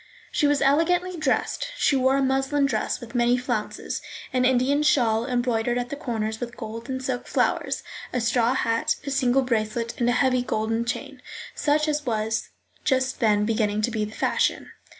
[0.31, 4.01] She was elegantly dressed; she wore a muslin dress with many flounces,
[4.33, 8.95] an Indian shawl embroidered at the corners with gold and silk flowers, a straw hat,
[9.05, 11.21] a single bracelet, and a heavy gold chain,
[11.53, 12.49] such as was
[12.83, 14.71] just then beginning to be the fashion.